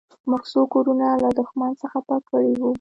موږ 0.29 0.41
څو 0.51 0.61
کورونه 0.73 1.07
له 1.23 1.29
دښمن 1.39 1.71
څخه 1.81 1.97
پاک 2.07 2.21
کړي 2.31 2.51
وو 2.59 2.69